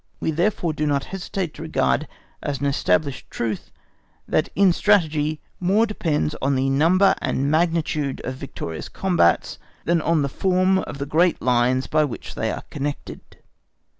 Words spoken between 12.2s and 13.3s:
they are connected.